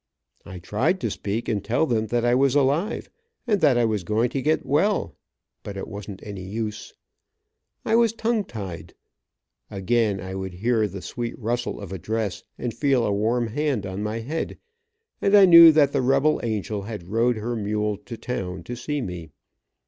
I 0.47 0.57
tried 0.57 0.99
to 1.01 1.11
speak 1.11 1.47
and 1.47 1.63
tell 1.63 1.85
them 1.85 2.07
that 2.07 2.25
I 2.25 2.33
was 2.33 2.55
alive, 2.55 3.07
and 3.45 3.61
that 3.61 3.77
I 3.77 3.85
was 3.85 4.03
going 4.03 4.29
to 4.31 4.41
get 4.41 4.65
well, 4.65 5.15
but 5.61 5.77
it, 5.77 5.87
wasn't 5.87 6.23
any 6.25 6.41
use. 6.41 6.95
I 7.85 7.95
was 7.95 8.11
tongue 8.11 8.45
tied. 8.45 8.95
Again 9.69 10.19
I 10.19 10.33
would 10.33 10.53
hear 10.55 10.87
the 10.87 11.03
sweet 11.03 11.37
rustle 11.37 11.79
of 11.79 11.93
a 11.93 11.99
dress, 11.99 12.43
and 12.57 12.73
feel 12.73 13.05
a 13.05 13.13
warm 13.13 13.45
hand 13.49 13.85
on 13.85 14.01
my 14.01 14.21
head, 14.21 14.57
and 15.21 15.37
I 15.37 15.45
knew 15.45 15.71
that 15.71 15.91
the 15.91 16.01
rebel 16.01 16.39
angel 16.41 16.81
had 16.81 17.07
rode 17.07 17.37
her 17.37 17.55
mule 17.55 17.97
to 17.97 18.17
town 18.17 18.63
to 18.63 18.75
see 18.75 19.01
me. 19.01 19.29